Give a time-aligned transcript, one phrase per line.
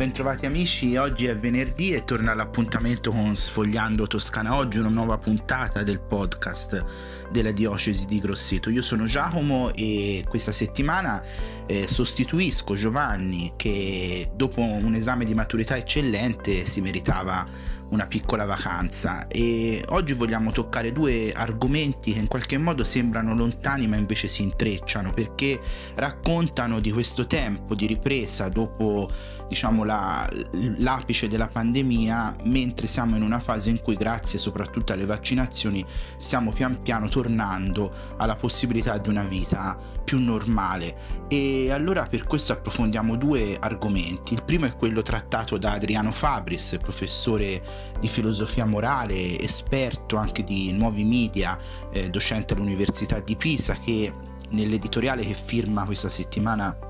[0.00, 4.54] bentrovati amici, oggi è venerdì e torna l'appuntamento con Sfogliando Toscana.
[4.54, 8.70] Oggi, una nuova puntata del podcast della diocesi di Grosseto.
[8.70, 11.22] Io sono Giacomo e questa settimana
[11.66, 17.46] eh, sostituisco Giovanni che dopo un esame di maturità eccellente si meritava
[17.90, 19.28] una piccola vacanza.
[19.28, 24.42] E oggi vogliamo toccare due argomenti che in qualche modo sembrano lontani ma invece si
[24.42, 25.60] intrecciano perché
[25.94, 29.10] raccontano di questo tempo di ripresa dopo
[29.50, 30.30] diciamo la,
[30.78, 35.84] l'apice della pandemia mentre siamo in una fase in cui grazie soprattutto alle vaccinazioni
[36.16, 41.26] stiamo pian piano tornando alla possibilità di una vita più normale.
[41.26, 44.34] E allora per questo approfondiamo due argomenti.
[44.34, 47.60] Il primo è quello trattato da Adriano Fabris professore
[47.98, 51.58] di filosofia morale esperto anche di nuovi media
[51.92, 54.12] eh, docente all'università di Pisa che
[54.50, 56.88] nell'editoriale che firma questa settimana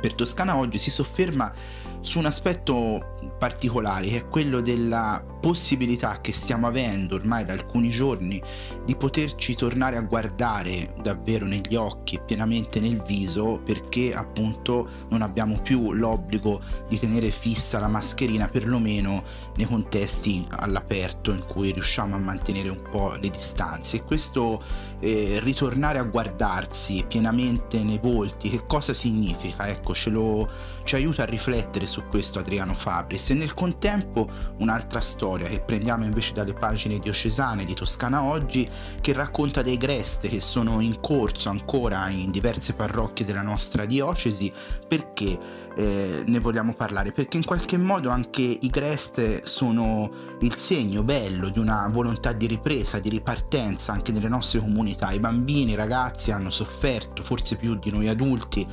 [0.00, 1.52] per Toscana oggi si sofferma
[2.00, 7.90] su un aspetto particolare che è quello della possibilità che stiamo avendo ormai da alcuni
[7.90, 8.42] giorni
[8.84, 15.22] di poterci tornare a guardare davvero negli occhi e pienamente nel viso perché appunto non
[15.22, 19.22] abbiamo più l'obbligo di tenere fissa la mascherina perlomeno
[19.56, 23.96] nei contesti all'aperto in cui riusciamo a mantenere un po' le distanze.
[23.96, 24.62] E questo
[25.00, 29.68] eh, ritornare a guardarsi pienamente nei volti che cosa significa?
[29.68, 30.48] Ecco ce lo
[30.84, 36.04] ci aiuta a riflettere su questo Adriano Fabris e nel contempo un'altra storia che prendiamo
[36.04, 38.68] invece dalle pagine diocesane di Toscana Oggi
[39.00, 44.52] che racconta dei Greste che sono in corso ancora in diverse parrocchie della nostra diocesi
[44.86, 45.38] perché
[45.76, 51.48] eh, ne vogliamo parlare perché in qualche modo anche i Greste sono il segno bello
[51.48, 55.10] di una volontà di ripresa, di ripartenza anche nelle nostre comunità.
[55.10, 58.66] I bambini, i ragazzi hanno sofferto, forse più di noi adulti,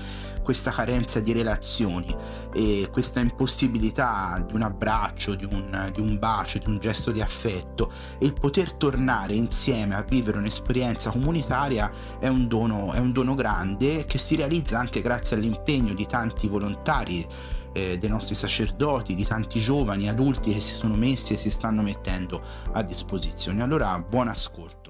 [0.43, 2.15] questa carenza di relazioni
[2.53, 7.21] e questa impossibilità di un abbraccio, di un, di un bacio, di un gesto di
[7.21, 13.11] affetto e il poter tornare insieme a vivere un'esperienza comunitaria è un dono, è un
[13.11, 17.25] dono grande che si realizza anche grazie all'impegno di tanti volontari
[17.73, 21.81] eh, dei nostri sacerdoti, di tanti giovani adulti che si sono messi e si stanno
[21.81, 22.41] mettendo
[22.71, 23.63] a disposizione.
[23.63, 24.82] Allora, buon ascolto.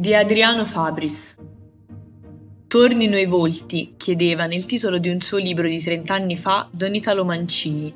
[0.00, 1.36] Di Adriano Fabris.
[2.68, 7.22] Tornino i volti, chiedeva nel titolo di un suo libro di trent'anni fa Don Italo
[7.26, 7.92] Mancini,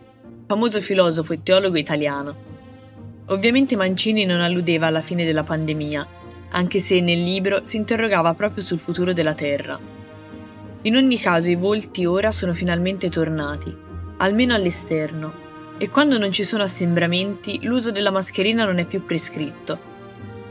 [0.47, 2.37] famoso filosofo e teologo italiano.
[3.29, 6.07] Ovviamente Mancini non alludeva alla fine della pandemia,
[6.51, 9.81] anche se nel libro si interrogava proprio sul futuro della Terra.
[10.83, 13.75] In ogni caso i volti ora sono finalmente tornati,
[14.19, 15.33] almeno all'esterno,
[15.79, 19.93] e quando non ci sono assembramenti l'uso della mascherina non è più prescritto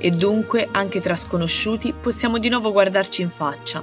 [0.03, 3.81] e dunque anche tra sconosciuti possiamo di nuovo guardarci in faccia.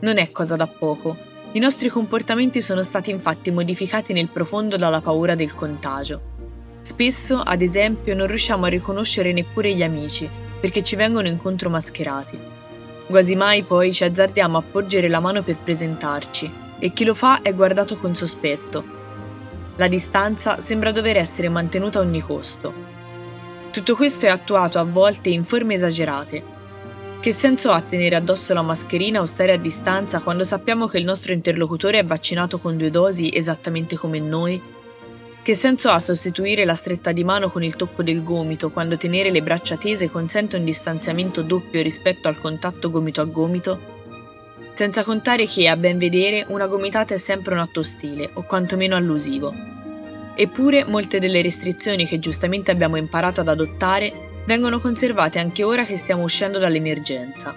[0.00, 1.16] Non è cosa da poco.
[1.52, 6.20] I nostri comportamenti sono stati infatti modificati nel profondo dalla paura del contagio.
[6.82, 10.28] Spesso, ad esempio, non riusciamo a riconoscere neppure gli amici,
[10.60, 12.38] perché ci vengono incontro mascherati.
[13.06, 17.40] Quasi mai poi ci azzardiamo a porgere la mano per presentarci, e chi lo fa
[17.40, 18.84] è guardato con sospetto.
[19.76, 22.91] La distanza sembra dover essere mantenuta a ogni costo,
[23.72, 26.60] tutto questo è attuato a volte in forme esagerate.
[27.20, 31.04] Che senso ha tenere addosso la mascherina o stare a distanza quando sappiamo che il
[31.04, 34.60] nostro interlocutore è vaccinato con due dosi esattamente come noi?
[35.42, 39.30] Che senso ha sostituire la stretta di mano con il tocco del gomito quando tenere
[39.30, 43.80] le braccia tese consente un distanziamento doppio rispetto al contatto gomito a gomito?
[44.74, 48.96] Senza contare che, a ben vedere, una gomitata è sempre un atto ostile, o quantomeno
[48.96, 49.71] allusivo.
[50.34, 55.96] Eppure molte delle restrizioni che giustamente abbiamo imparato ad adottare vengono conservate anche ora che
[55.96, 57.54] stiamo uscendo dall'emergenza.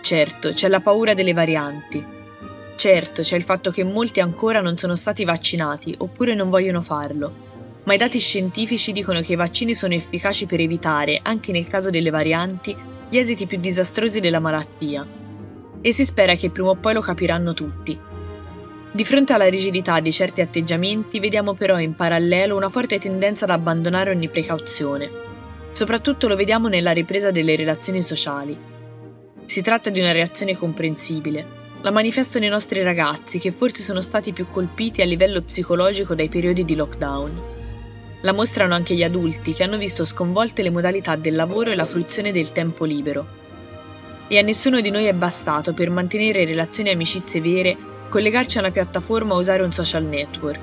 [0.00, 2.04] Certo, c'è la paura delle varianti.
[2.76, 7.48] Certo, c'è il fatto che molti ancora non sono stati vaccinati oppure non vogliono farlo.
[7.84, 11.90] Ma i dati scientifici dicono che i vaccini sono efficaci per evitare, anche nel caso
[11.90, 12.76] delle varianti,
[13.08, 15.06] gli esiti più disastrosi della malattia.
[15.80, 17.98] E si spera che prima o poi lo capiranno tutti,
[18.92, 23.52] di fronte alla rigidità di certi atteggiamenti vediamo però in parallelo una forte tendenza ad
[23.52, 25.08] abbandonare ogni precauzione.
[25.70, 28.58] Soprattutto lo vediamo nella ripresa delle relazioni sociali.
[29.44, 31.58] Si tratta di una reazione comprensibile.
[31.82, 36.28] La manifestano i nostri ragazzi che forse sono stati più colpiti a livello psicologico dai
[36.28, 37.42] periodi di lockdown.
[38.22, 41.86] La mostrano anche gli adulti che hanno visto sconvolte le modalità del lavoro e la
[41.86, 43.38] fruizione del tempo libero.
[44.26, 48.60] E a nessuno di noi è bastato per mantenere relazioni e amicizie vere collegarci a
[48.60, 50.60] una piattaforma o usare un social network.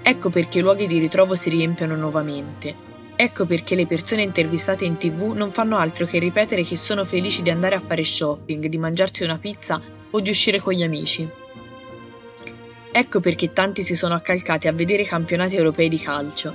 [0.00, 2.92] Ecco perché i luoghi di ritrovo si riempiono nuovamente.
[3.16, 7.42] Ecco perché le persone intervistate in tv non fanno altro che ripetere che sono felici
[7.42, 9.80] di andare a fare shopping, di mangiarsi una pizza
[10.10, 11.28] o di uscire con gli amici.
[12.92, 16.54] Ecco perché tanti si sono accalcati a vedere i campionati europei di calcio.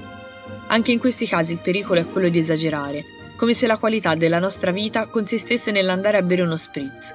[0.68, 3.04] Anche in questi casi il pericolo è quello di esagerare,
[3.36, 7.14] come se la qualità della nostra vita consistesse nell'andare a bere uno spritz.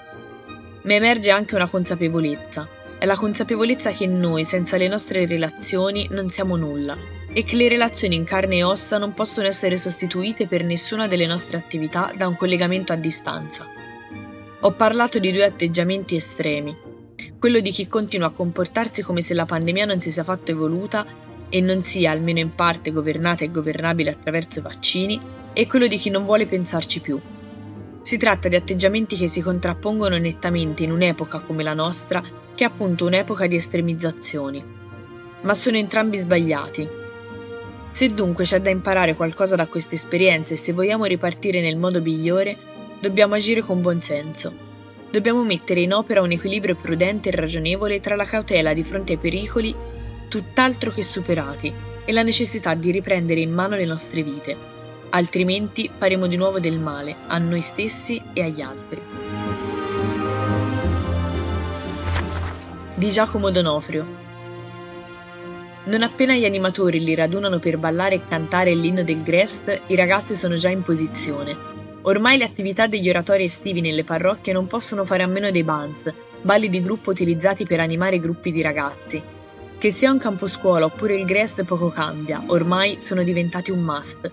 [0.82, 2.73] Ma emerge anche una consapevolezza.
[2.98, 6.96] È la consapevolezza che noi, senza le nostre relazioni, non siamo nulla
[7.32, 11.26] e che le relazioni in carne e ossa non possono essere sostituite per nessuna delle
[11.26, 13.66] nostre attività da un collegamento a distanza.
[14.60, 16.74] Ho parlato di due atteggiamenti estremi,
[17.38, 21.04] quello di chi continua a comportarsi come se la pandemia non si sia fatto evoluta
[21.48, 25.20] e non sia, almeno in parte, governata e governabile attraverso i vaccini,
[25.52, 27.20] e quello di chi non vuole pensarci più.
[28.00, 32.22] Si tratta di atteggiamenti che si contrappongono nettamente in un'epoca come la nostra,
[32.54, 34.64] che è appunto un'epoca di estremizzazioni.
[35.42, 36.88] Ma sono entrambi sbagliati.
[37.90, 42.00] Se dunque c'è da imparare qualcosa da queste esperienze e se vogliamo ripartire nel modo
[42.00, 42.56] migliore,
[43.00, 44.64] dobbiamo agire con buon senso
[45.14, 49.18] dobbiamo mettere in opera un equilibrio prudente e ragionevole tra la cautela di fronte ai
[49.18, 49.72] pericoli
[50.26, 51.72] tutt'altro che superati
[52.04, 54.56] e la necessità di riprendere in mano le nostre vite,
[55.10, 59.23] altrimenti faremo di nuovo del male a noi stessi e agli altri.
[62.96, 64.06] Di Giacomo Donofrio
[65.86, 70.36] Non appena gli animatori li radunano per ballare e cantare l'inno del Grest, i ragazzi
[70.36, 71.56] sono già in posizione
[72.02, 76.12] Ormai le attività degli oratori estivi nelle parrocchie non possono fare a meno dei bands,
[76.42, 79.20] balli di gruppo utilizzati per animare gruppi di ragazzi.
[79.76, 84.30] Che sia un campo scuola oppure il Grest poco cambia, ormai sono diventati un must.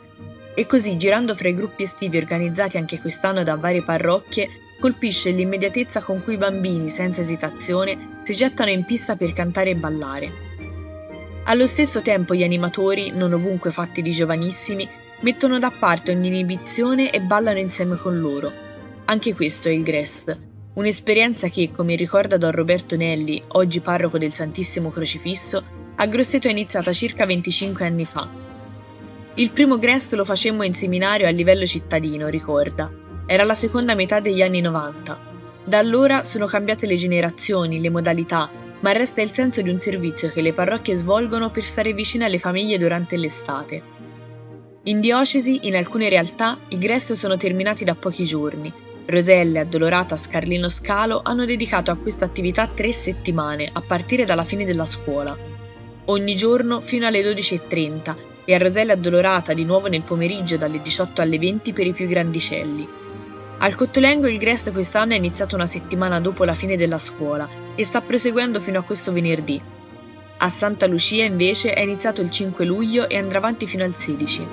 [0.54, 4.50] E così, girando fra i gruppi estivi organizzati anche quest'anno da varie parrocchie,
[4.80, 9.76] colpisce l'immediatezza con cui i bambini, senza esitazione, si gettano in pista per cantare e
[9.76, 10.32] ballare.
[11.46, 14.88] Allo stesso tempo gli animatori, non ovunque fatti di giovanissimi,
[15.22, 18.52] mettono da parte ogni inibizione e ballano insieme con loro.
[19.06, 20.38] Anche questo è il Grest,
[20.74, 26.52] un'esperienza che, come ricorda Don Roberto Nelli, oggi parroco del Santissimo Crocifisso, a Grosseto è
[26.52, 28.30] iniziata circa 25 anni fa.
[29.36, 32.92] Il primo Grest lo facemmo in seminario a livello cittadino, ricorda.
[33.26, 35.31] Era la seconda metà degli anni 90.
[35.64, 38.50] Da allora sono cambiate le generazioni, le modalità,
[38.80, 42.40] ma resta il senso di un servizio che le parrocchie svolgono per stare vicine alle
[42.40, 44.00] famiglie durante l'estate.
[44.86, 48.74] In diocesi, in alcune realtà, i grest sono terminati da pochi giorni.
[49.06, 54.66] Roselle, Addolorata, Scarlino Scalo hanno dedicato a questa attività tre settimane, a partire dalla fine
[54.66, 55.38] della scuola.
[56.06, 58.16] Ogni giorno fino alle 12.30
[58.46, 62.08] e a Roselle Addolorata di nuovo nel pomeriggio dalle 18 alle 20 per i più
[62.08, 63.01] grandicelli.
[63.64, 67.86] Al Cottolengo il Grest quest'anno è iniziato una settimana dopo la fine della scuola e
[67.86, 69.62] sta proseguendo fino a questo venerdì.
[70.38, 74.48] A Santa Lucia invece è iniziato il 5 luglio e andrà avanti fino al 16.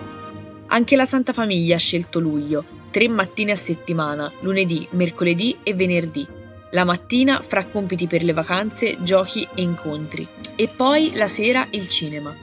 [0.66, 6.26] Anche la Santa Famiglia ha scelto luglio, tre mattine a settimana, lunedì, mercoledì e venerdì.
[6.72, 10.28] La mattina fra compiti per le vacanze, giochi e incontri.
[10.54, 12.36] E poi la sera il cinema.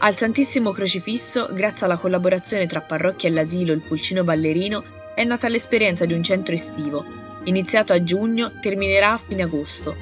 [0.00, 5.48] Al Santissimo Crocifisso, grazie alla collaborazione tra parrocchia e l'asilo Il Pulcino Ballerino, è nata
[5.48, 7.04] l'esperienza di un centro estivo.
[7.44, 9.96] Iniziato a giugno, terminerà a fine agosto.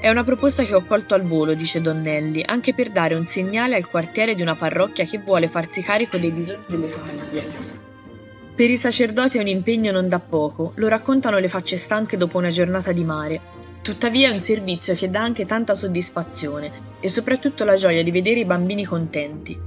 [0.00, 3.74] È una proposta che ho colto al volo, dice Donnelli, anche per dare un segnale
[3.74, 7.44] al quartiere di una parrocchia che vuole farsi carico dei bisogni delle famiglie.
[8.54, 12.38] Per i sacerdoti è un impegno non da poco, lo raccontano le facce stanche dopo
[12.38, 13.40] una giornata di mare.
[13.82, 16.70] Tuttavia è un servizio che dà anche tanta soddisfazione
[17.00, 19.58] e soprattutto la gioia di vedere i bambini contenti.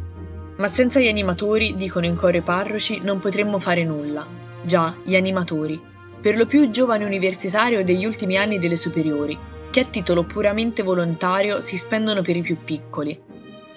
[0.57, 4.46] Ma senza gli animatori, dicono in coro i parroci, non potremmo fare nulla.
[4.67, 5.81] Già, gli animatori,
[6.19, 9.39] per lo più giovani universitari o degli ultimi anni delle superiori,
[9.71, 13.17] che a titolo puramente volontario si spendono per i più piccoli.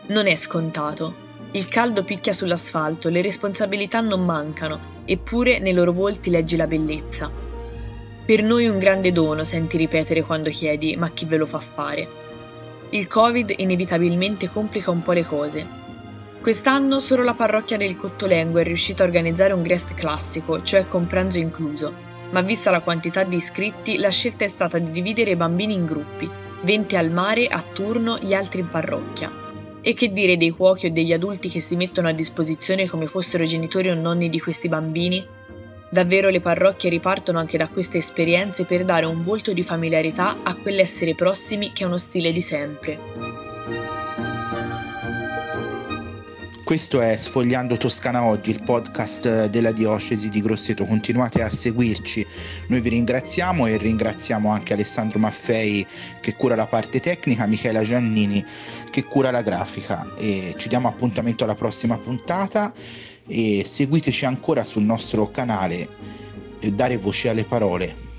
[0.09, 1.15] Non è scontato.
[1.53, 7.31] Il caldo picchia sull'asfalto, le responsabilità non mancano, eppure nei loro volti leggi la bellezza.
[8.27, 12.09] Per noi un grande dono, senti ripetere quando chiedi ma chi ve lo fa fare.
[12.91, 15.65] Il Covid inevitabilmente complica un po' le cose.
[16.41, 21.07] Quest'anno solo la parrocchia del Cottolengo è riuscita a organizzare un Grest classico, cioè con
[21.07, 25.37] pranzo incluso ma vista la quantità di iscritti, la scelta è stata di dividere i
[25.37, 26.31] bambini in gruppi,
[26.63, 29.49] 20 al mare a turno, gli altri in parrocchia.
[29.81, 33.45] E che dire dei cuochi o degli adulti che si mettono a disposizione come fossero
[33.45, 35.27] genitori o nonni di questi bambini?
[35.91, 40.55] Davvero le parrocchie ripartono anche da queste esperienze per dare un volto di familiarità a
[40.55, 43.40] quell'essere prossimi che è uno stile di sempre.
[46.71, 50.85] Questo è Sfogliando Toscana Oggi, il podcast della diocesi di Grosseto.
[50.85, 52.25] Continuate a seguirci,
[52.69, 55.85] noi vi ringraziamo e ringraziamo anche Alessandro Maffei
[56.21, 58.45] che cura la parte tecnica, Michela Giannini
[58.89, 62.73] che cura la grafica e ci diamo appuntamento alla prossima puntata
[63.27, 65.89] e seguiteci ancora sul nostro canale
[66.61, 68.10] Dare voce alle parole.